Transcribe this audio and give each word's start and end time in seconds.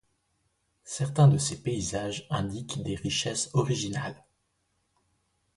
Certains 0.83 1.27
de 1.27 1.37
ses 1.37 1.61
paysages 1.61 2.25
indiquent 2.31 2.81
des 2.81 2.95
richesses 2.95 3.51
originales. 3.53 4.25